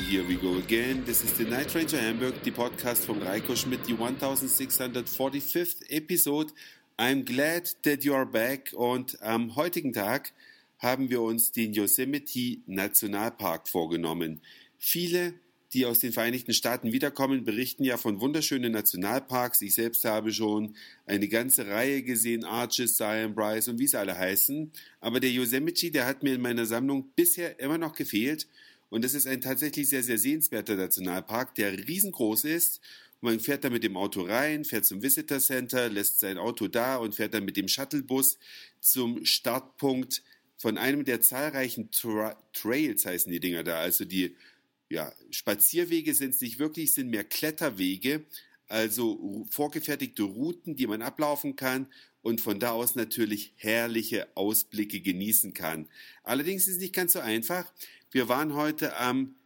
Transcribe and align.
here 0.00 0.24
we 0.26 0.36
go 0.36 0.56
again. 0.58 1.04
This 1.04 1.22
is 1.22 1.32
the 1.34 1.44
Night 1.44 1.74
Ranger 1.74 2.00
Hamburg, 2.00 2.34
the 2.42 2.50
podcast 2.50 3.04
from 3.04 3.20
Reiko 3.20 3.56
Schmidt, 3.56 3.84
the 3.84 3.92
1645th 3.92 5.82
episode. 5.90 6.52
I'm 6.98 7.24
glad 7.24 7.68
that 7.82 8.04
you 8.04 8.14
are 8.14 8.24
back 8.24 8.72
und 8.72 9.16
am 9.20 9.54
heutigen 9.56 9.92
Tag 9.92 10.32
haben 10.78 11.10
wir 11.10 11.20
uns 11.20 11.52
den 11.52 11.74
Yosemite 11.74 12.58
Nationalpark 12.66 13.68
vorgenommen. 13.68 14.40
Viele 14.78 15.34
die 15.72 15.86
aus 15.86 16.00
den 16.00 16.12
Vereinigten 16.12 16.52
Staaten 16.52 16.92
wiederkommen, 16.92 17.44
berichten 17.44 17.84
ja 17.84 17.96
von 17.96 18.20
wunderschönen 18.20 18.72
Nationalparks. 18.72 19.62
Ich 19.62 19.74
selbst 19.74 20.04
habe 20.04 20.32
schon 20.32 20.74
eine 21.06 21.28
ganze 21.28 21.66
Reihe 21.66 22.02
gesehen, 22.02 22.44
Arches, 22.44 22.96
Zion, 22.96 23.34
Bryce 23.34 23.68
und 23.68 23.78
wie 23.78 23.86
sie 23.86 23.98
alle 23.98 24.16
heißen. 24.16 24.70
Aber 25.00 25.18
der 25.18 25.30
Yosemite, 25.30 25.90
der 25.90 26.06
hat 26.06 26.22
mir 26.22 26.34
in 26.34 26.42
meiner 26.42 26.66
Sammlung 26.66 27.10
bisher 27.16 27.58
immer 27.58 27.78
noch 27.78 27.94
gefehlt. 27.94 28.46
Und 28.92 29.06
das 29.06 29.14
ist 29.14 29.26
ein 29.26 29.40
tatsächlich 29.40 29.88
sehr, 29.88 30.02
sehr 30.02 30.18
sehenswerter 30.18 30.76
Nationalpark, 30.76 31.54
der 31.54 31.88
riesengroß 31.88 32.44
ist. 32.44 32.82
man 33.22 33.40
fährt 33.40 33.64
da 33.64 33.70
mit 33.70 33.84
dem 33.84 33.96
Auto 33.96 34.20
rein, 34.20 34.66
fährt 34.66 34.84
zum 34.84 35.00
Visitor 35.00 35.38
Center, 35.38 35.88
lässt 35.88 36.20
sein 36.20 36.36
Auto 36.36 36.68
da 36.68 36.96
und 36.96 37.14
fährt 37.14 37.32
dann 37.32 37.46
mit 37.46 37.56
dem 37.56 37.68
Shuttlebus 37.68 38.38
zum 38.80 39.24
Startpunkt 39.24 40.22
von 40.58 40.76
einem 40.76 41.06
der 41.06 41.22
zahlreichen 41.22 41.90
Tra 41.90 42.36
Trails 42.52 43.06
heißen 43.06 43.32
die 43.32 43.40
Dinger 43.40 43.64
da, 43.64 43.80
also 43.80 44.04
die 44.04 44.36
ja, 44.90 45.10
Spazierwege 45.30 46.12
sind 46.12 46.34
es 46.34 46.42
nicht 46.42 46.58
wirklich, 46.58 46.92
sind 46.92 47.08
mehr 47.08 47.24
Kletterwege, 47.24 48.26
also 48.68 49.46
vorgefertigte 49.48 50.24
Routen, 50.24 50.76
die 50.76 50.86
man 50.86 51.00
ablaufen 51.00 51.56
kann 51.56 51.86
und 52.20 52.42
von 52.42 52.60
da 52.60 52.72
aus 52.72 52.94
natürlich 52.94 53.54
herrliche 53.56 54.28
Ausblicke 54.36 55.00
genießen 55.00 55.54
kann. 55.54 55.88
Allerdings 56.24 56.68
ist 56.68 56.74
es 56.74 56.80
nicht 56.82 56.94
ganz 56.94 57.14
so 57.14 57.20
einfach. 57.20 57.72
Wir 58.12 58.28
waren 58.28 58.52
heute 58.52 58.98
am 58.98 59.36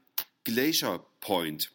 Glacier 0.42 1.06
Point. 1.20 1.70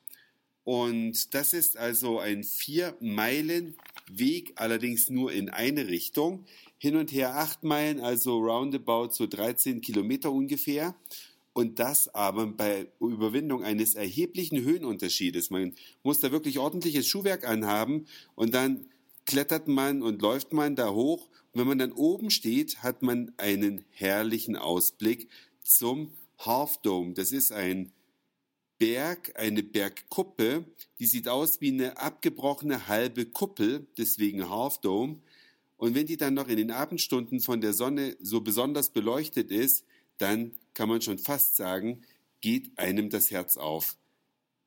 Und 0.65 1.33
das 1.33 1.53
ist 1.53 1.77
also 1.77 2.19
ein 2.19 2.43
vier 2.43 2.97
Meilen 2.99 3.77
Weg, 4.09 4.51
allerdings 4.57 5.09
nur 5.09 5.31
in 5.31 5.49
eine 5.49 5.87
Richtung. 5.87 6.43
Hin 6.77 6.97
und 6.97 7.13
her 7.13 7.37
acht 7.37 7.63
Meilen, 7.63 8.01
also 8.01 8.39
roundabout 8.39 9.11
so 9.13 9.25
13 9.25 9.79
Kilometer 9.79 10.33
ungefähr 10.33 10.93
und 11.53 11.79
das 11.79 12.13
aber 12.13 12.47
bei 12.47 12.87
Überwindung 12.99 13.63
eines 13.63 13.95
erheblichen 13.95 14.61
Höhenunterschiedes. 14.61 15.49
Man 15.49 15.73
muss 16.03 16.19
da 16.19 16.33
wirklich 16.33 16.59
ordentliches 16.59 17.07
Schuhwerk 17.07 17.47
anhaben 17.47 18.05
und 18.35 18.53
dann 18.53 18.85
klettert 19.25 19.69
man 19.69 20.01
und 20.01 20.21
läuft 20.21 20.51
man 20.51 20.75
da 20.75 20.89
hoch. 20.89 21.29
Und 21.53 21.61
wenn 21.61 21.67
man 21.67 21.79
dann 21.79 21.93
oben 21.93 22.31
steht, 22.31 22.83
hat 22.83 23.01
man 23.01 23.31
einen 23.37 23.85
herrlichen 23.91 24.57
Ausblick 24.57 25.29
zum 25.63 26.11
Half 26.45 26.77
Dome. 26.81 27.13
Das 27.13 27.31
ist 27.31 27.51
ein 27.51 27.91
Berg, 28.77 29.33
eine 29.35 29.61
Bergkuppe, 29.61 30.65
die 30.97 31.05
sieht 31.05 31.27
aus 31.27 31.61
wie 31.61 31.71
eine 31.71 31.97
abgebrochene 31.99 32.87
halbe 32.87 33.27
Kuppel, 33.27 33.87
deswegen 33.97 34.49
Half 34.49 34.79
Dome. 34.79 35.21
Und 35.77 35.93
wenn 35.93 36.07
die 36.07 36.17
dann 36.17 36.33
noch 36.33 36.47
in 36.47 36.57
den 36.57 36.71
Abendstunden 36.71 37.41
von 37.41 37.61
der 37.61 37.73
Sonne 37.73 38.17
so 38.19 38.41
besonders 38.41 38.89
beleuchtet 38.89 39.51
ist, 39.51 39.85
dann 40.17 40.53
kann 40.73 40.89
man 40.89 41.01
schon 41.01 41.19
fast 41.19 41.55
sagen, 41.55 42.01
geht 42.41 42.77
einem 42.77 43.09
das 43.09 43.29
Herz 43.29 43.57
auf. 43.57 43.97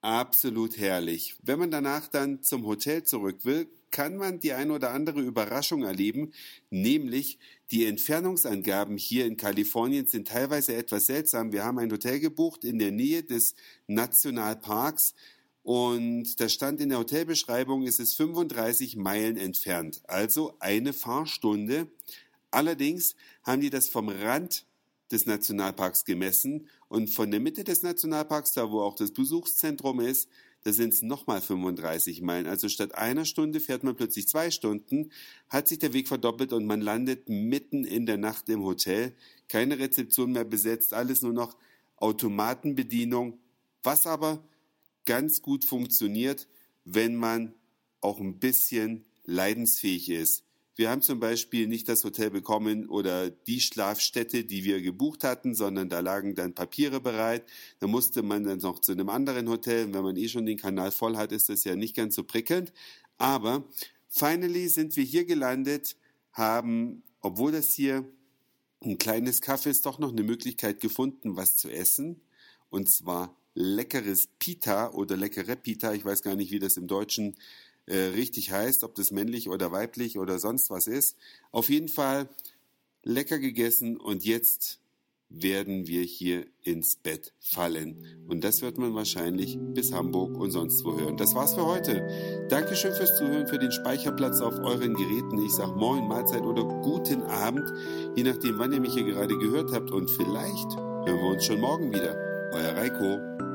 Absolut 0.00 0.76
herrlich. 0.76 1.34
Wenn 1.42 1.58
man 1.58 1.70
danach 1.70 2.08
dann 2.08 2.42
zum 2.42 2.66
Hotel 2.66 3.04
zurück 3.04 3.44
will, 3.44 3.68
kann 3.94 4.16
man 4.16 4.40
die 4.40 4.52
ein 4.52 4.72
oder 4.72 4.90
andere 4.90 5.20
Überraschung 5.20 5.84
erleben, 5.84 6.32
nämlich 6.68 7.38
die 7.70 7.86
Entfernungsangaben 7.86 8.96
hier 8.96 9.24
in 9.24 9.36
Kalifornien 9.36 10.08
sind 10.08 10.26
teilweise 10.26 10.74
etwas 10.74 11.06
seltsam. 11.06 11.52
Wir 11.52 11.64
haben 11.64 11.78
ein 11.78 11.92
Hotel 11.92 12.18
gebucht 12.18 12.64
in 12.64 12.80
der 12.80 12.90
Nähe 12.90 13.22
des 13.22 13.54
Nationalparks 13.86 15.14
und 15.62 16.40
da 16.40 16.48
stand 16.48 16.80
in 16.80 16.88
der 16.88 16.98
Hotelbeschreibung, 16.98 17.86
es 17.86 18.00
ist 18.00 18.16
35 18.16 18.96
Meilen 18.96 19.36
entfernt, 19.36 20.02
also 20.08 20.56
eine 20.58 20.92
Fahrstunde. 20.92 21.86
Allerdings 22.50 23.14
haben 23.44 23.60
die 23.60 23.70
das 23.70 23.88
vom 23.88 24.08
Rand 24.08 24.66
des 25.12 25.26
Nationalparks 25.26 26.04
gemessen 26.04 26.68
und 26.88 27.10
von 27.10 27.30
der 27.30 27.38
Mitte 27.38 27.62
des 27.62 27.82
Nationalparks, 27.82 28.54
da 28.54 28.72
wo 28.72 28.80
auch 28.80 28.96
das 28.96 29.12
Besuchszentrum 29.12 30.00
ist, 30.00 30.28
da 30.64 30.72
sind 30.72 30.94
es 30.94 31.02
nochmal 31.02 31.42
35 31.42 32.22
Meilen. 32.22 32.46
Also 32.46 32.68
statt 32.68 32.94
einer 32.94 33.26
Stunde 33.26 33.60
fährt 33.60 33.84
man 33.84 33.96
plötzlich 33.96 34.26
zwei 34.26 34.50
Stunden, 34.50 35.12
hat 35.48 35.68
sich 35.68 35.78
der 35.78 35.92
Weg 35.92 36.08
verdoppelt 36.08 36.54
und 36.54 36.64
man 36.64 36.80
landet 36.80 37.28
mitten 37.28 37.84
in 37.84 38.06
der 38.06 38.16
Nacht 38.16 38.48
im 38.48 38.64
Hotel. 38.64 39.14
Keine 39.48 39.78
Rezeption 39.78 40.32
mehr 40.32 40.44
besetzt, 40.44 40.94
alles 40.94 41.20
nur 41.20 41.34
noch 41.34 41.56
Automatenbedienung, 41.96 43.38
was 43.82 44.06
aber 44.06 44.42
ganz 45.04 45.42
gut 45.42 45.66
funktioniert, 45.66 46.48
wenn 46.84 47.14
man 47.14 47.54
auch 48.00 48.18
ein 48.18 48.38
bisschen 48.38 49.04
leidensfähig 49.24 50.10
ist. 50.10 50.44
Wir 50.76 50.90
haben 50.90 51.02
zum 51.02 51.20
Beispiel 51.20 51.68
nicht 51.68 51.88
das 51.88 52.02
Hotel 52.02 52.30
bekommen 52.30 52.88
oder 52.88 53.30
die 53.30 53.60
Schlafstätte, 53.60 54.44
die 54.44 54.64
wir 54.64 54.82
gebucht 54.82 55.22
hatten, 55.22 55.54
sondern 55.54 55.88
da 55.88 56.00
lagen 56.00 56.34
dann 56.34 56.54
Papiere 56.54 57.00
bereit. 57.00 57.44
Da 57.78 57.86
musste 57.86 58.22
man 58.22 58.42
dann 58.42 58.58
noch 58.58 58.80
zu 58.80 58.92
einem 58.92 59.08
anderen 59.08 59.48
Hotel. 59.48 59.86
Und 59.86 59.94
wenn 59.94 60.02
man 60.02 60.16
eh 60.16 60.28
schon 60.28 60.46
den 60.46 60.58
Kanal 60.58 60.90
voll 60.90 61.16
hat, 61.16 61.30
ist 61.30 61.48
das 61.48 61.62
ja 61.62 61.76
nicht 61.76 61.94
ganz 61.94 62.16
so 62.16 62.24
prickelnd. 62.24 62.72
Aber 63.18 63.64
finally 64.08 64.68
sind 64.68 64.96
wir 64.96 65.04
hier 65.04 65.24
gelandet, 65.24 65.96
haben, 66.32 67.04
obwohl 67.20 67.52
das 67.52 67.72
hier 67.72 68.04
ein 68.82 68.98
kleines 68.98 69.40
Kaffee 69.40 69.70
ist, 69.70 69.86
doch 69.86 70.00
noch 70.00 70.10
eine 70.10 70.24
Möglichkeit 70.24 70.80
gefunden, 70.80 71.36
was 71.36 71.56
zu 71.56 71.70
essen. 71.70 72.20
Und 72.68 72.88
zwar 72.88 73.36
leckeres 73.54 74.28
Pita 74.40 74.90
oder 74.90 75.16
leckere 75.16 75.54
Pita. 75.54 75.94
Ich 75.94 76.04
weiß 76.04 76.22
gar 76.22 76.34
nicht, 76.34 76.50
wie 76.50 76.58
das 76.58 76.76
im 76.76 76.88
Deutschen 76.88 77.36
äh, 77.86 77.96
richtig 77.96 78.50
heißt, 78.50 78.84
ob 78.84 78.94
das 78.94 79.10
männlich 79.10 79.48
oder 79.48 79.72
weiblich 79.72 80.18
oder 80.18 80.38
sonst 80.38 80.70
was 80.70 80.86
ist. 80.86 81.16
Auf 81.52 81.68
jeden 81.68 81.88
Fall 81.88 82.28
lecker 83.02 83.38
gegessen 83.38 83.96
und 83.96 84.24
jetzt 84.24 84.80
werden 85.28 85.86
wir 85.86 86.02
hier 86.02 86.46
ins 86.62 86.96
Bett 86.96 87.32
fallen. 87.40 88.24
Und 88.28 88.44
das 88.44 88.62
wird 88.62 88.78
man 88.78 88.94
wahrscheinlich 88.94 89.58
bis 89.58 89.92
Hamburg 89.92 90.36
und 90.36 90.50
sonst 90.50 90.84
wo 90.84 90.96
hören. 90.98 91.16
Das 91.16 91.34
war's 91.34 91.54
für 91.54 91.66
heute. 91.66 92.46
Dankeschön 92.48 92.94
fürs 92.94 93.16
Zuhören, 93.16 93.46
für 93.46 93.58
den 93.58 93.72
Speicherplatz 93.72 94.40
auf 94.40 94.54
euren 94.60 94.94
Geräten. 94.94 95.44
Ich 95.44 95.52
sag 95.52 95.74
Moin, 95.76 96.06
Mahlzeit 96.06 96.42
oder 96.42 96.64
guten 96.64 97.22
Abend, 97.22 97.68
je 98.16 98.22
nachdem, 98.22 98.58
wann 98.58 98.72
ihr 98.72 98.80
mich 98.80 98.94
hier 98.94 99.04
gerade 99.04 99.36
gehört 99.36 99.72
habt. 99.72 99.90
Und 99.90 100.10
vielleicht 100.10 100.76
hören 100.76 101.20
wir 101.20 101.32
uns 101.32 101.44
schon 101.44 101.60
morgen 101.60 101.92
wieder. 101.92 102.16
Euer 102.52 102.76
Reiko. 102.76 103.53